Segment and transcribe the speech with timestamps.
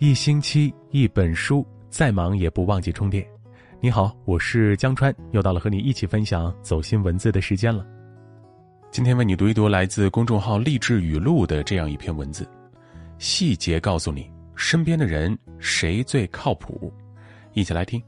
[0.00, 3.22] 一星期一本书，再忙也不忘记充电。
[3.82, 7.86] 你好，我是江川，又到了和你一起分享走心文字的时间了。
[8.90, 12.48] 今天为你读一读来自公众号励志语录的这样一篇文字，
[13.18, 16.90] 细节告诉你身边的人谁最靠谱。
[17.52, 18.02] 一起来听。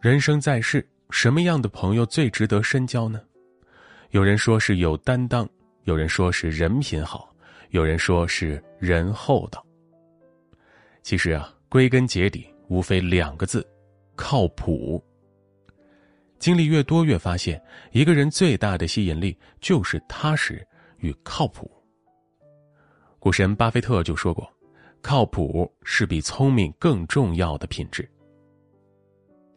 [0.00, 0.84] 人生在世。
[1.10, 3.20] 什么样的朋友最值得深交呢？
[4.10, 5.48] 有人说是有担当，
[5.84, 7.34] 有人说是人品好，
[7.70, 9.64] 有人说是人厚道。
[11.02, 13.66] 其实啊，归根结底，无非两个字：
[14.14, 15.02] 靠谱。
[16.38, 17.62] 经历越多，越发现
[17.92, 20.66] 一个人最大的吸引力就是踏实
[20.98, 21.70] 与靠谱。
[23.18, 24.48] 股神巴菲特就说过
[25.00, 28.08] ：“靠谱是比聪明更重要的品质。”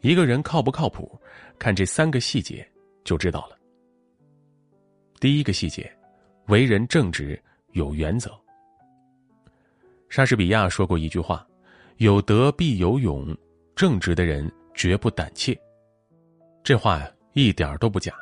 [0.01, 1.19] 一个人靠不靠谱，
[1.57, 2.65] 看这三个细节
[3.03, 3.57] 就知道了。
[5.19, 5.91] 第一个细节，
[6.47, 7.41] 为人正直
[7.73, 8.31] 有原则。
[10.07, 11.45] 莎士比亚说过一句话
[11.97, 13.35] ：“有德必有勇，
[13.75, 15.57] 正直的人绝不胆怯。”
[16.63, 18.13] 这话，一点都不假。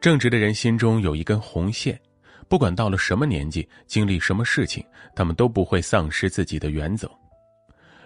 [0.00, 2.00] 正直的人心中有一根红线，
[2.48, 4.82] 不管到了什么年纪，经历什么事情，
[5.14, 7.10] 他们都不会丧失自己的原则。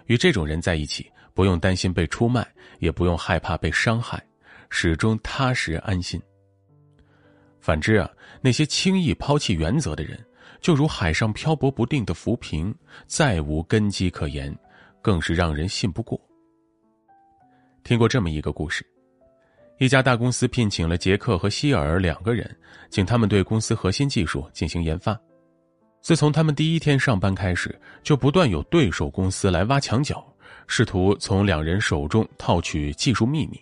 [0.07, 1.09] 与这种人在一起。
[1.33, 2.47] 不用担心被出卖，
[2.79, 4.21] 也不用害怕被伤害，
[4.69, 6.21] 始终踏实安心。
[7.59, 8.09] 反之啊，
[8.41, 10.17] 那些轻易抛弃原则的人，
[10.61, 12.73] 就如海上漂泊不定的浮萍，
[13.05, 14.55] 再无根基可言，
[15.01, 16.19] 更是让人信不过。
[17.83, 18.85] 听过这么一个故事：
[19.77, 22.57] 一家大公司聘请了杰克和希尔两个人，
[22.89, 25.19] 请他们对公司核心技术进行研发。
[26.01, 30.25] 自从他们第一天上班开始，就不断有对手公司来挖墙脚。
[30.71, 33.59] 试图从两人手中套取技术秘密。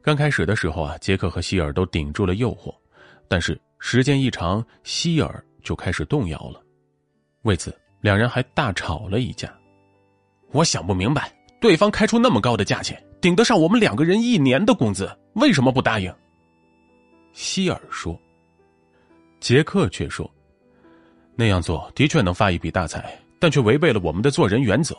[0.00, 2.72] 刚开始的时候啊，杰克和希尔都顶住了诱惑，
[3.26, 6.62] 但是时间一长，希尔就开始动摇了。
[7.42, 9.52] 为此，两人还大吵了一架。
[10.52, 16.14] 我想不明白，对方开出那么高的价钱，顶得上我们两个人一年的工资，为什么不答应？
[17.32, 18.16] 希尔说。
[19.40, 20.30] 杰克却说
[21.34, 24.96] ：“那样做的确能发一笔大财，但却违背了我们的做人原则。”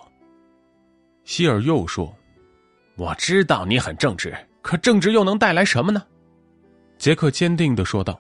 [1.32, 2.14] 希尔又说
[3.00, 6.04] ：“我知道你很正直，可正直又能带来什么呢？”
[7.00, 8.20] 杰克坚定的说道：“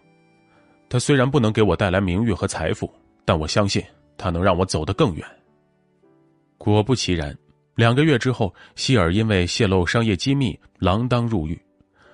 [0.88, 2.90] 他虽然不能给我带来名誉和财富，
[3.26, 3.84] 但我相信
[4.18, 5.28] 他能让我走得更远。”
[6.58, 7.38] 果不其然，
[7.76, 11.62] 两个月之后，希尔因为泄露商业机密锒铛入狱，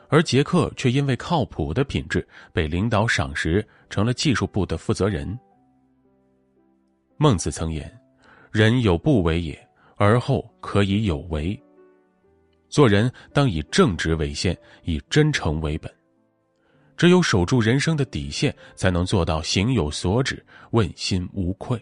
[0.08, 5.40] 而杰克却因为靠谱的品质被领导赏识，成了技术部的负责人。
[7.18, 7.88] 孟子曾言
[8.52, 9.56] ：“人有不为也。”
[9.98, 11.62] 而后可以有为。
[12.70, 15.94] 做人当以正直为先，以真诚为本。
[16.96, 21.80] 只有守住人生的底线，才能做到行有所指，问心无愧。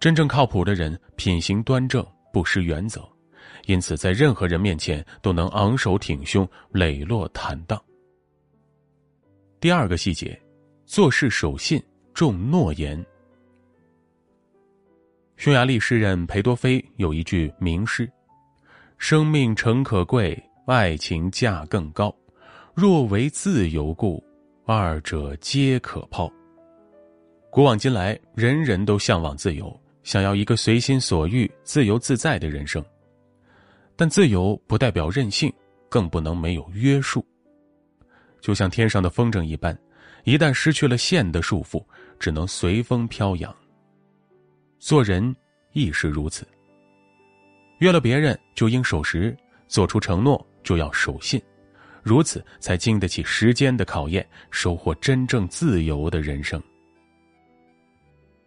[0.00, 3.00] 真正靠谱的人，品行端正，不失原则，
[3.66, 7.80] 因此在任何人面前都能昂首挺胸，磊落坦荡。
[9.60, 10.38] 第二个细节，
[10.84, 11.82] 做事守信，
[12.12, 13.02] 重诺言。
[15.36, 18.10] 匈牙利诗人裴多菲有一句名诗
[18.98, 22.14] ：“生命诚可贵，爱情价更高。
[22.72, 24.22] 若为自由故，
[24.64, 26.32] 二者皆可抛。”
[27.50, 32.82] 古往今来，人人都向往自由，想要一个随心所欲、自由自在的人生。
[33.96, 35.52] 但自由不代表任性，
[35.88, 37.24] 更不能没有约束。
[38.40, 39.76] 就像天上的风筝一般，
[40.24, 41.84] 一旦失去了线的束缚，
[42.18, 43.54] 只能随风飘扬。
[44.84, 45.34] 做人
[45.72, 46.46] 亦是如此。
[47.78, 49.34] 约了别人就应守时，
[49.66, 51.40] 做出承诺就要守信，
[52.02, 56.62] 如此才经得起时间的考验，收获真正自由的人生。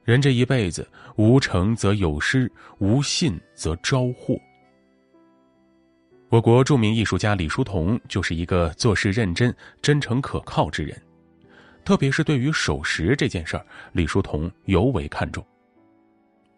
[0.03, 4.38] 人这一辈子，无诚则有失，无信则招祸。
[6.30, 9.51] 我国著名艺术家李叔同就是一个做事认真、
[9.81, 11.01] 真诚可靠之人，
[11.83, 15.44] 特别是对于守时这件事儿，李叔同尤为看重。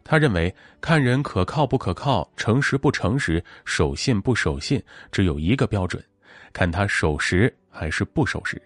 [0.10, 0.52] 他认为，
[0.82, 6.04] 看人可靠不可靠、诚实不诚实、守信不守信，只有一个标准，
[6.52, 8.60] 看他守时还是不守时。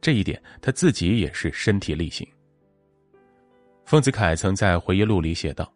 [0.00, 2.24] 这一点他自己也是身体力行。
[3.84, 5.68] 丰子恺曾在回忆录里写道：“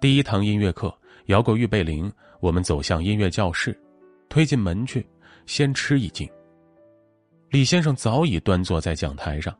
[0.00, 0.90] 第一堂音乐课，
[1.26, 3.78] 摇过预备铃，我们走向音乐教室，
[4.30, 5.06] 推进门去，
[5.44, 6.26] 先吃一惊。
[7.50, 9.54] 李先生早已端坐在讲台上。”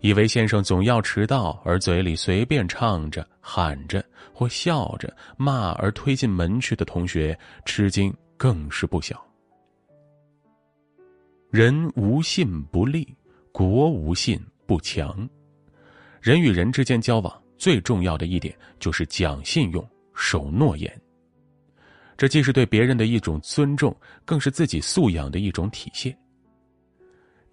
[0.00, 9.20] 以为先生总要迟到，而嘴里随便唱着、喊着或笑着骂而推进门去的同学，吃惊更是不小。
[11.50, 13.16] 人无信不立，
[13.50, 15.28] 国无信不强。
[16.20, 20.92] 人与人之间交往最重要的一点就是讲信用、守诺言。
[22.16, 23.94] 这既是对别人的一种尊重，
[24.24, 26.16] 更是自己素养的一种体现。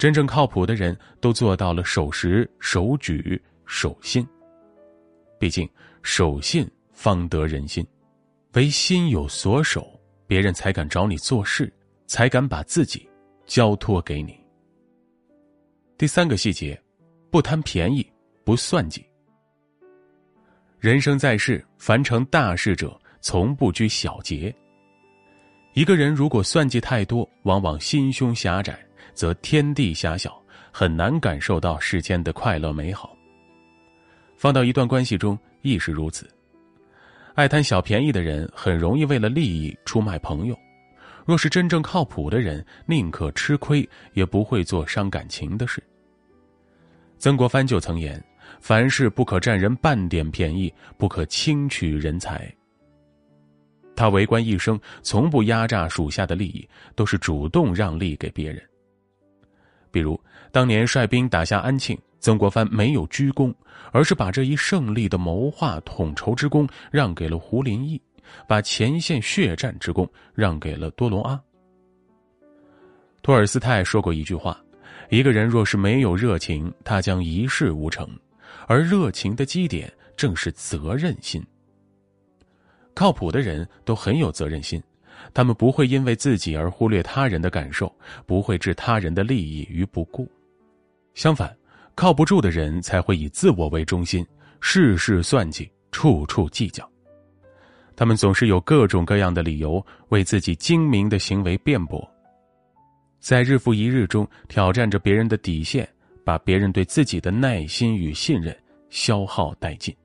[0.03, 4.27] 真正靠谱的人都做到了守时、守矩、守信。
[5.39, 5.65] 毕竟，
[6.01, 7.87] 守信方得人心，
[8.55, 9.97] 唯心有所守，
[10.27, 11.71] 别人才敢找你做事，
[12.05, 13.09] 才敢把自己
[13.45, 14.37] 交托给你。
[15.97, 16.77] 第三个细节，
[17.31, 18.05] 不贪便宜，
[18.43, 19.05] 不算计。
[20.81, 24.53] 人生在世，凡成大事者，从不拘小节。
[25.73, 28.77] 一个人如果算计太多，往往心胸狭窄。
[29.13, 33.15] 则天地狭小，很难感受到世间的快乐美好。
[34.35, 36.29] 放到一段关系中亦是如此。
[37.35, 40.55] 爱贪小便宜的人，很容易为了利益出卖朋友；
[41.25, 45.81] 若是真正靠谱的人，宁可吃亏，也不会做伤感情的事。
[47.17, 48.23] 曾国藩就曾言
[48.59, 52.53] ：“凡事不可占人半点便宜，不可轻取人才。”
[53.95, 58.61] 他为官一生，从不压榨属下的利益，都是主动让利给别人。
[59.93, 60.19] 比如，
[60.51, 63.53] 当年率兵打下安庆，曾国藩没有鞠躬，
[63.91, 68.01] 而是把这一胜利的谋划统筹之功让给了胡林翼，
[68.47, 71.39] 把前线血战之功让给了多隆阿。
[73.21, 74.59] 托尔斯泰说过一句话
[75.11, 78.07] ：“一个人若是没有热情，他将一事无成；
[78.67, 81.45] 而热情的基点正是责任心。
[82.95, 84.81] 靠谱的人都很有责任心。”
[85.33, 87.93] 他们不会因为自己而忽略他人的感受，
[88.25, 90.29] 不会置他人的利益于不顾。
[91.13, 91.55] 相反，
[91.95, 94.25] 靠不住的人才会以自我为中心，
[94.59, 96.89] 事事算计，处处计较。
[97.95, 102.07] 他们总是有各种各样的理由为自己精明的行为辩驳，
[103.19, 105.87] 在日复一日中挑战着别人的底线，
[106.25, 108.57] 把别人对自己的耐心与信任
[108.89, 109.95] 消耗殆尽。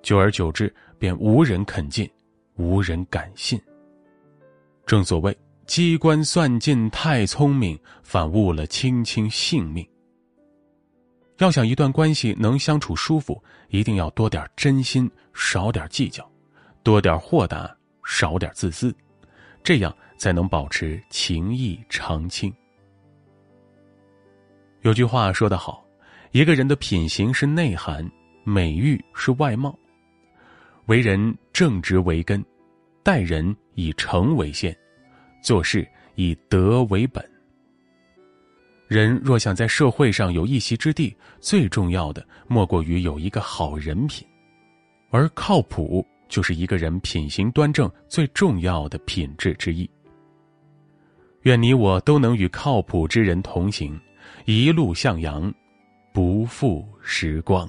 [0.00, 2.08] 久而久之，便无人肯进。
[2.58, 3.58] 无人敢信。
[4.84, 5.34] 正所谓
[5.66, 9.88] 机关算尽太聪明，反误了卿卿性命。
[11.38, 16.28] 要想一段关系能相处舒服，一定要多点真心，少点计较，
[16.82, 17.72] 多点豁达，
[18.04, 18.92] 少点自私，
[19.62, 22.52] 这样才能保持情谊长青。
[24.82, 25.84] 有句话说得好，
[26.32, 28.10] 一个人的品行是内涵，
[28.42, 29.78] 美誉是外貌。
[30.86, 32.40] 为人正直为根，
[33.02, 34.72] 待人以诚为先，
[35.42, 35.84] 做事
[36.14, 37.20] 以德为本。
[38.86, 44.24] 人若想在社会上有一席之地，最重要的莫过于有一个好人品，
[45.10, 49.90] 而靠谱就是一个人品行端正最重要的品质之一。
[51.40, 54.00] 愿你我都能与靠谱之人同行，
[54.44, 55.52] 一路向阳，
[56.12, 57.68] 不负时光。